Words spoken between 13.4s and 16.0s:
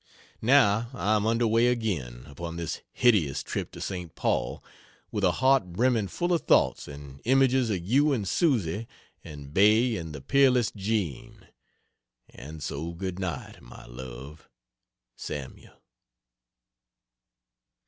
my love. SAML.